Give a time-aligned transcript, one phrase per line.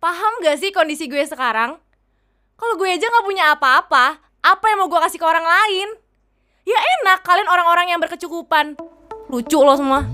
[0.00, 1.76] Paham gak sih kondisi gue sekarang?
[2.56, 5.92] Kalau gue aja gak punya apa-apa, apa yang mau gue kasih ke orang lain?
[6.64, 8.80] Ya enak kalian orang-orang yang berkecukupan.
[9.28, 10.08] Lucu lo semua.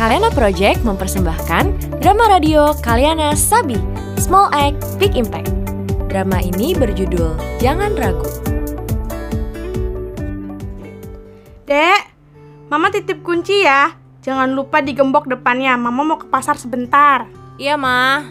[0.00, 3.76] Kaliana Project mempersembahkan drama radio Kaliana Sabi,
[4.16, 5.52] Small Act, Big Impact.
[6.08, 8.24] Drama ini berjudul Jangan Ragu.
[11.68, 12.00] Dek,
[12.72, 13.92] Mama titip kunci ya.
[14.24, 15.76] Jangan lupa digembok depannya.
[15.76, 17.39] Mama mau ke pasar sebentar.
[17.60, 18.24] Iya, Ma.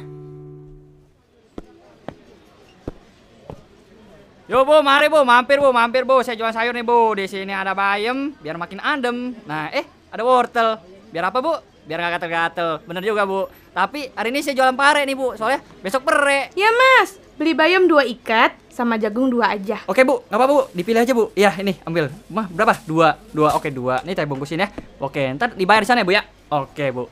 [4.49, 6.25] Yo bu, mari bu, mampir bu, mampir bu.
[6.25, 7.13] Saya jual sayur nih bu.
[7.13, 9.37] Di sini ada bayam, biar makin adem.
[9.45, 10.81] Nah, eh, ada wortel.
[11.13, 11.53] Biar apa bu?
[11.85, 12.81] Biar nggak gatel-gatel.
[12.89, 13.45] Bener juga bu.
[13.69, 15.37] Tapi hari ini saya jualan pare nih bu.
[15.37, 16.49] Soalnya besok pere.
[16.57, 19.85] Ya mas, beli bayam dua ikat sama jagung dua aja.
[19.85, 20.59] Oke bu, nggak apa bu.
[20.73, 21.29] Dipilih aja bu.
[21.37, 22.09] Iya ini ambil.
[22.33, 22.81] Mah berapa?
[22.81, 23.53] Dua, dua.
[23.53, 24.01] Oke dua.
[24.01, 24.73] Ini saya bungkusin ya.
[24.97, 26.25] Oke, ntar dibayar di sana ya bu ya.
[26.49, 27.05] Oke bu.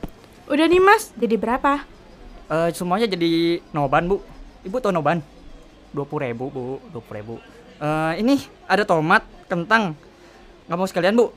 [0.50, 1.97] Udah nih mas, jadi berapa?
[2.48, 4.24] Eh semuanya jadi noban bu.
[4.64, 5.20] Ibu tahu noban?
[5.92, 7.34] Dua puluh ribu bu, dua puluh ribu.
[7.80, 9.92] Eh ini ada tomat, kentang.
[10.68, 11.32] Nggak mau sekalian bu?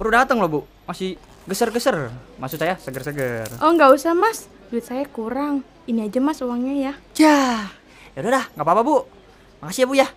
[0.00, 0.60] Baru datang loh bu.
[0.88, 2.08] Masih geser-geser.
[2.40, 3.48] Maksud saya seger-seger.
[3.60, 5.60] Oh nggak usah mas, duit saya kurang.
[5.84, 6.92] Ini aja mas uangnya ya.
[7.18, 7.66] Yah,
[8.14, 8.96] ya udah dah, nggak apa-apa bu.
[9.60, 10.08] Makasih ya bu ya.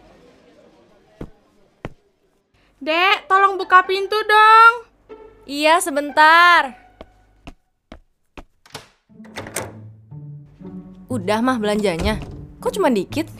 [2.85, 4.73] Dek, tolong buka pintu dong.
[5.49, 6.84] Iya, sebentar.
[11.15, 12.19] Udah mah belanjanya.
[12.59, 13.31] Kok cuma dikit?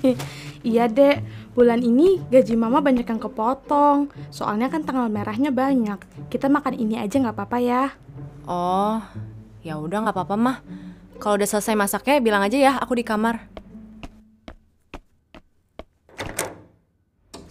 [0.64, 1.20] iya dek,
[1.52, 4.08] bulan ini gaji mama banyak yang kepotong.
[4.32, 6.00] Soalnya kan tanggal merahnya banyak.
[6.32, 7.92] Kita makan ini aja nggak apa-apa ya.
[8.48, 9.04] Oh,
[9.60, 10.56] ya udah nggak apa-apa mah.
[11.20, 13.52] Kalau udah selesai masaknya bilang aja ya, aku di kamar.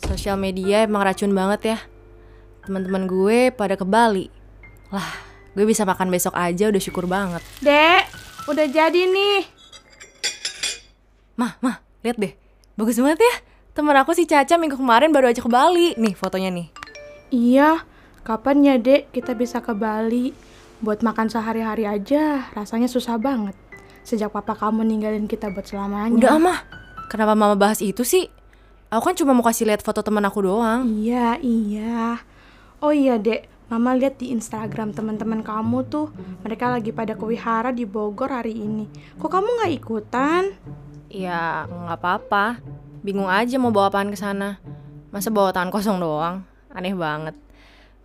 [0.01, 1.79] Sosial media emang racun banget ya.
[2.65, 4.33] Teman-teman gue pada ke Bali.
[4.89, 5.13] Lah,
[5.53, 7.45] gue bisa makan besok aja udah syukur banget.
[7.61, 8.09] Dek,
[8.49, 9.58] udah jadi nih.
[11.39, 12.35] Mah, mah, lihat deh.
[12.75, 13.35] Bagus banget ya.
[13.71, 15.95] Temen aku si Caca minggu kemarin baru aja ke Bali.
[15.95, 16.67] Nih fotonya nih.
[17.31, 17.87] Iya,
[18.27, 20.35] kapan ya dek kita bisa ke Bali?
[20.83, 23.55] Buat makan sehari-hari aja, rasanya susah banget.
[24.03, 26.11] Sejak papa kamu ninggalin kita buat selamanya.
[26.11, 26.59] Udah mah,
[27.07, 28.27] kenapa mama bahas itu sih?
[28.91, 30.91] Aku kan cuma mau kasih lihat foto teman aku doang.
[30.91, 32.19] Iya, iya.
[32.83, 36.09] Oh iya dek, Mama lihat di Instagram teman-teman kamu tuh,
[36.41, 38.89] mereka lagi pada kewihara di Bogor hari ini.
[39.21, 40.43] Kok kamu nggak ikutan?
[41.09, 42.61] Ya nggak apa-apa.
[43.01, 44.61] Bingung aja mau bawa apaan ke sana.
[45.09, 46.45] Masa bawa tangan kosong doang?
[46.69, 47.33] Aneh banget.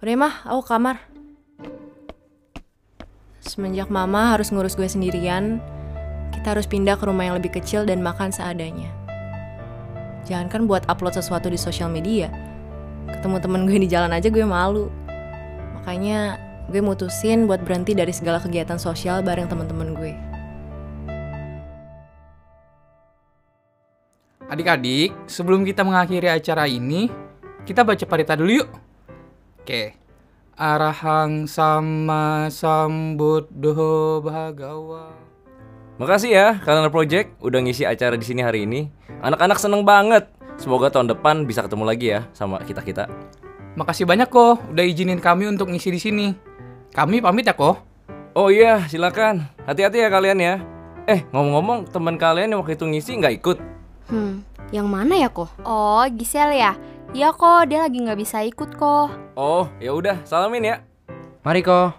[0.01, 0.97] Udah mah, aku kamar.
[3.45, 5.61] Semenjak mama harus ngurus gue sendirian,
[6.33, 8.89] kita harus pindah ke rumah yang lebih kecil dan makan seadanya.
[10.25, 12.33] Jangan kan buat upload sesuatu di sosial media.
[13.13, 14.89] Ketemu temen gue di jalan aja gue malu.
[15.77, 16.41] Makanya
[16.73, 20.34] gue mutusin buat berhenti dari segala kegiatan sosial bareng temen-temen gue.
[24.55, 27.11] Adik-adik, sebelum kita mengakhiri acara ini,
[27.67, 28.71] kita baca parita dulu yuk.
[29.59, 29.99] Oke.
[30.55, 35.11] Arahang sama sambut doho bhagawa.
[35.99, 38.87] Makasih ya kalian Project udah ngisi acara di sini hari ini.
[39.27, 40.31] Anak-anak seneng banget.
[40.55, 43.11] Semoga tahun depan bisa ketemu lagi ya sama kita-kita.
[43.75, 46.27] Makasih banyak kok udah izinin kami untuk ngisi di sini.
[46.95, 47.83] Kami pamit ya kok.
[48.39, 49.51] Oh iya, silakan.
[49.67, 50.63] Hati-hati ya kalian ya.
[51.11, 53.74] Eh, ngomong-ngomong, teman kalian yang waktu itu ngisi nggak ikut?
[54.05, 55.49] Hmm, yang mana ya kok?
[55.65, 56.77] Oh, Gisel ya?
[57.15, 59.09] Iya kok, dia lagi nggak bisa ikut kok.
[59.39, 60.77] Oh, ya udah, salamin ya.
[61.41, 61.97] Mari kok.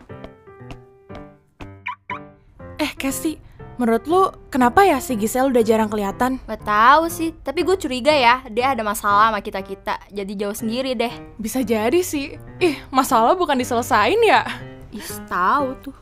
[2.76, 3.40] Eh, Casey,
[3.80, 6.38] menurut lu kenapa ya si Gisel udah jarang kelihatan?
[6.44, 9.98] Gak tahu sih, tapi gue curiga ya, dia ada masalah sama kita-kita.
[10.12, 11.14] Jadi jauh sendiri deh.
[11.40, 12.36] Bisa jadi sih.
[12.60, 14.44] Ih, masalah bukan diselesain ya?
[14.92, 15.96] Ih, tahu tuh.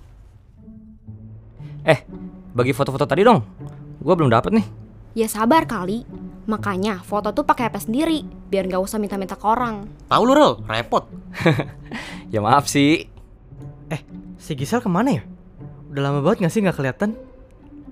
[1.85, 2.01] Eh,
[2.51, 3.45] bagi foto-foto tadi dong.
[4.01, 4.82] Gua belum dapet nih.
[5.13, 6.05] Ya sabar kali.
[6.49, 9.87] Makanya foto tuh pakai HP sendiri, biar nggak usah minta-minta ke orang.
[10.11, 11.07] Tahu lu, Rol, repot.
[12.33, 13.07] ya maaf sih.
[13.87, 14.01] Eh,
[14.41, 15.23] si Gisel ke mana ya?
[15.93, 17.15] Udah lama banget gak sih nggak kelihatan?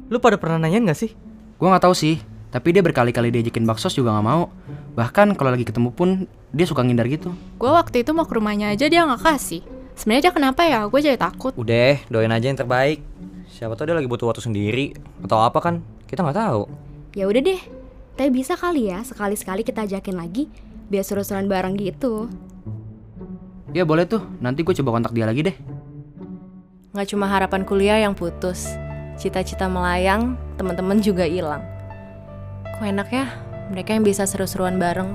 [0.10, 1.14] Lu pada pernah nanyain gak sih?
[1.62, 2.18] Gua nggak tahu sih,
[2.52, 4.52] tapi dia berkali-kali diajakin baksos juga nggak mau.
[4.98, 7.32] Bahkan kalau lagi ketemu pun dia suka ngindar gitu.
[7.56, 9.64] Gue waktu itu mau ke rumahnya aja dia nggak kasih.
[9.96, 10.84] Sebenarnya dia kenapa ya?
[10.92, 11.56] Gue jadi takut.
[11.56, 13.00] Udah, doain aja yang terbaik.
[13.48, 15.80] Siapa tahu dia lagi butuh waktu sendiri atau apa kan?
[16.10, 16.91] Kita nggak tahu.
[17.12, 17.62] Ya udah deh.
[18.16, 20.48] Tapi bisa kali ya sekali-sekali kita ajakin lagi
[20.92, 22.28] biar seru-seruan bareng gitu.
[23.72, 25.56] Ya boleh tuh, nanti gue coba kontak dia lagi deh.
[26.92, 28.68] Nggak cuma harapan kuliah yang putus,
[29.16, 31.64] cita-cita melayang, teman-teman juga hilang.
[32.76, 33.32] Kok enak ya,
[33.72, 35.08] mereka yang bisa seru-seruan bareng.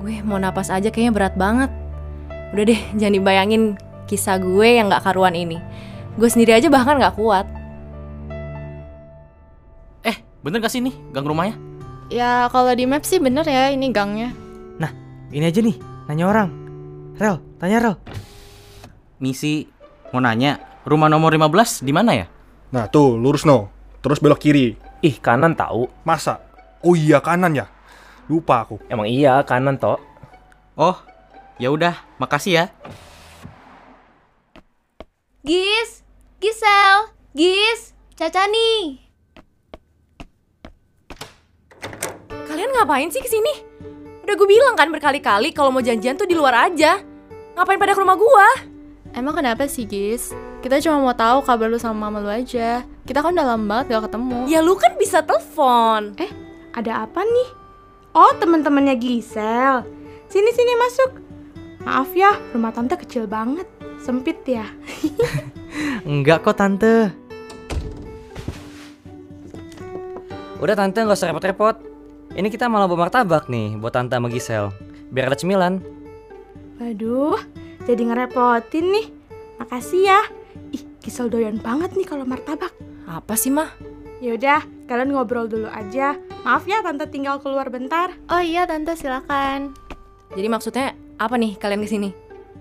[0.00, 1.68] Gue mau napas aja kayaknya berat banget.
[2.56, 3.62] Udah deh, jangan dibayangin
[4.08, 5.60] kisah gue yang nggak karuan ini.
[6.16, 7.44] Gue sendiri aja bahkan nggak kuat.
[10.46, 11.58] Bener gak sih nih gang rumahnya?
[12.06, 14.30] Ya kalau di map sih bener ya ini gangnya.
[14.78, 14.94] Nah,
[15.34, 15.74] ini aja nih,
[16.06, 16.48] nanya orang.
[17.18, 17.96] Rel, tanya Rel.
[19.18, 19.66] Misi
[20.14, 22.30] mau nanya, rumah nomor 15 di mana ya?
[22.70, 23.74] Nah tuh, lurus no.
[24.06, 24.78] Terus belok kiri.
[25.02, 25.90] Ih, kanan tahu.
[26.06, 26.38] Masa?
[26.78, 27.66] Oh iya kanan ya.
[28.30, 28.78] Lupa aku.
[28.86, 29.98] Emang iya kanan toh.
[30.78, 30.94] Oh,
[31.58, 32.64] ya udah, makasih ya.
[35.42, 36.06] Gis,
[36.38, 39.02] Gisel, Gis, Caca nih.
[42.46, 43.52] Kalian ngapain sih ke sini?
[44.26, 47.00] Udah gue bilang kan berkali-kali kalau mau janjian tuh di luar aja.
[47.56, 48.48] Ngapain pada ke rumah gua?
[49.16, 50.36] Emang kenapa sih Gis?
[50.60, 52.84] Kita cuma mau tahu kabar lu sama mama lu aja.
[53.08, 54.38] Kita kan udah lama banget gak ketemu.
[54.44, 56.12] Ya lu kan bisa telepon.
[56.20, 56.28] Eh,
[56.76, 57.48] ada apa nih?
[58.12, 59.88] Oh, teman-temannya Gisel.
[60.28, 61.10] Sini sini masuk.
[61.88, 63.64] Maaf ya, rumah tante kecil banget.
[64.04, 64.68] Sempit ya.
[66.04, 67.08] Enggak kok tante.
[70.60, 71.95] Udah tante nggak usah repot-repot.
[72.36, 74.68] Ini kita malah bawa martabak nih buat tante sama Gisel.
[75.08, 75.80] Biar ada cemilan.
[76.76, 77.40] Waduh,
[77.88, 79.06] jadi ngerepotin nih.
[79.56, 80.20] Makasih ya.
[80.68, 82.76] Ih, Gisel doyan banget nih kalau martabak.
[83.08, 83.72] Apa sih mah?
[84.20, 86.20] Yaudah, kalian ngobrol dulu aja.
[86.44, 88.12] Maaf ya, tante tinggal keluar bentar.
[88.28, 89.72] Oh iya tante silakan.
[90.36, 92.12] Jadi maksudnya apa nih kalian ke sini?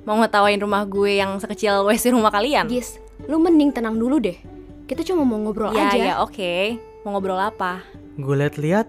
[0.08, 2.72] Mau ngetawain rumah gue yang sekecil WC rumah kalian?
[2.72, 2.96] Gis,
[3.28, 4.40] lu mending tenang dulu deh.
[4.88, 6.00] Kita cuma mau ngobrol ya, aja.
[6.00, 6.80] Ya oke.
[7.04, 7.84] Mau ngobrol apa?
[8.16, 8.88] Gue liat-liat,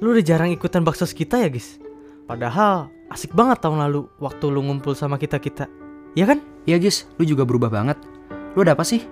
[0.00, 1.80] lu udah jarang ikutan baksos kita ya, Gis.
[2.26, 5.70] Padahal asik banget tahun lalu waktu lu ngumpul sama kita-kita.
[6.16, 6.42] Ya kan?
[6.68, 7.08] Iya, Gis.
[7.16, 7.96] Lu juga berubah banget.
[8.56, 9.04] Lu ada apa sih?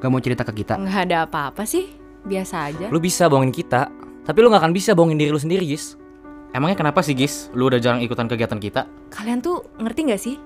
[0.00, 0.80] Gak mau cerita ke kita?
[0.80, 1.92] Nggak ada apa-apa sih.
[2.24, 2.86] Biasa aja.
[2.92, 3.88] Lu bisa bohongin kita,
[4.24, 5.96] tapi lu nggak akan bisa bohongin diri lu sendiri, Gis.
[6.52, 7.48] Emangnya kenapa sih, Gis?
[7.56, 8.84] Lu udah jarang ikutan kegiatan kita?
[9.12, 10.36] Kalian tuh ngerti nggak sih?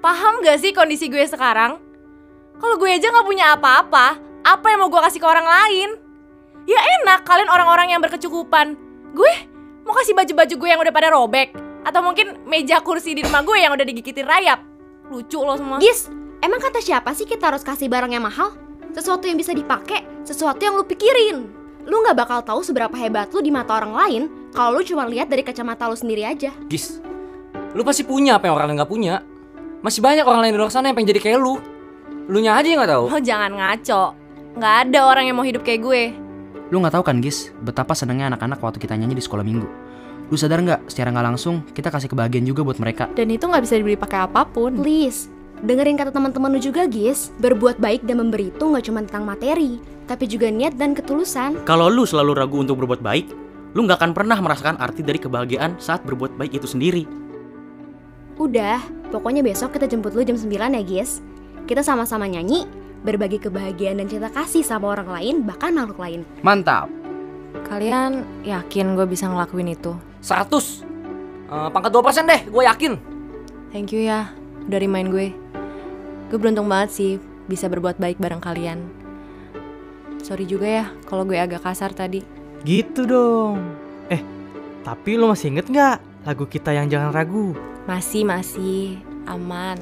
[0.00, 1.76] Paham gak sih kondisi gue sekarang?
[2.56, 5.90] Kalau gue aja nggak punya apa-apa, apa yang mau gue kasih ke orang lain?
[6.64, 8.89] Ya enak kalian orang-orang yang berkecukupan.
[9.10, 9.32] Gue
[9.82, 13.56] mau kasih baju-baju gue yang udah pada robek, atau mungkin meja kursi di rumah gue
[13.58, 14.60] yang udah digigitin rayap.
[15.10, 15.82] Lucu lo semua.
[15.82, 16.06] Gis,
[16.44, 18.54] emang kata siapa sih kita harus kasih barang yang mahal?
[18.94, 21.46] Sesuatu yang bisa dipakai, sesuatu yang lu pikirin.
[21.88, 24.22] Lu nggak bakal tahu seberapa hebat lu di mata orang lain
[24.52, 26.52] kalau lu cuma lihat dari kacamata lu sendiri aja.
[26.68, 27.00] Gis,
[27.74, 29.14] lu pasti punya apa yang orang lain nggak punya.
[29.80, 31.56] Masih banyak orang lain di luar sana yang pengen jadi kayak lu.
[32.30, 33.04] Lu nya aja yang nggak tahu.
[33.08, 34.04] Lo jangan ngaco.
[34.60, 36.02] Nggak ada orang yang mau hidup kayak gue.
[36.70, 39.66] Lu nggak tahu kan, Gis, betapa senengnya anak-anak waktu kita nyanyi di sekolah minggu.
[40.30, 43.10] Lu sadar nggak, secara nggak langsung kita kasih kebahagiaan juga buat mereka.
[43.10, 44.78] Dan itu nggak bisa dibeli pakai apa pun.
[44.78, 45.26] Please,
[45.66, 47.34] dengerin kata teman-teman lu juga, Gis.
[47.42, 51.66] Berbuat baik dan memberi itu nggak cuma tentang materi, tapi juga niat dan ketulusan.
[51.66, 53.26] Kalau lu selalu ragu untuk berbuat baik,
[53.74, 57.02] lu nggak akan pernah merasakan arti dari kebahagiaan saat berbuat baik itu sendiri.
[58.38, 58.78] Udah,
[59.10, 61.18] pokoknya besok kita jemput lu jam 9 ya, Gis.
[61.66, 62.62] Kita sama-sama nyanyi,
[63.00, 66.20] berbagi kebahagiaan dan cinta kasih sama orang lain, bahkan makhluk lain.
[66.44, 66.88] Mantap.
[67.66, 69.94] Kalian yakin gue bisa ngelakuin itu?
[70.22, 70.90] 100
[71.50, 72.92] uh, Pangkat 2% deh, gue yakin
[73.74, 74.30] Thank you ya,
[74.70, 75.34] udah remind gue
[76.30, 77.12] Gue beruntung banget sih
[77.50, 78.86] bisa berbuat baik bareng kalian
[80.22, 82.22] Sorry juga ya kalau gue agak kasar tadi
[82.60, 83.56] Gitu dong.
[84.12, 84.20] Eh,
[84.84, 85.96] tapi lu masih inget nggak
[86.28, 87.56] lagu kita yang jangan ragu?
[87.88, 89.80] Masih, masih, aman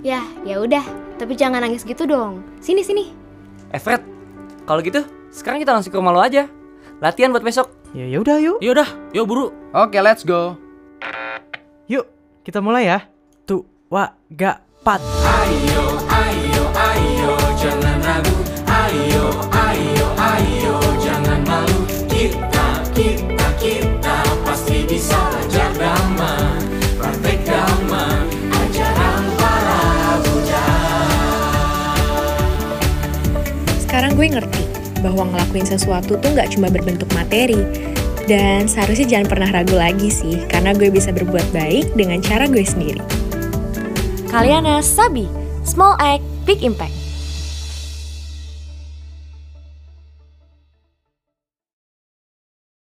[0.00, 0.82] Ya, ya udah,
[1.22, 2.42] tapi jangan nangis gitu dong.
[2.58, 3.14] Sini sini.
[3.70, 4.02] Eh Fred,
[4.66, 6.44] kalau gitu sekarang kita langsung ke rumah lo aja
[7.00, 8.56] Latihan buat besok Ya ya udah yuk.
[8.64, 9.52] Yaudah, yuk buru.
[9.76, 10.56] Oke, let's go.
[11.92, 12.08] Yuk,
[12.40, 13.04] kita mulai ya.
[13.44, 14.96] Tuh, wa, ga, pat.
[15.28, 16.41] Ayo, ayo,
[34.22, 34.62] gue ngerti
[35.02, 37.58] bahwa ngelakuin sesuatu tuh nggak cuma berbentuk materi.
[38.30, 42.62] Dan seharusnya jangan pernah ragu lagi sih, karena gue bisa berbuat baik dengan cara gue
[42.62, 43.02] sendiri.
[44.30, 45.26] Kaliana Sabi,
[45.66, 47.01] Small Act, Big Impact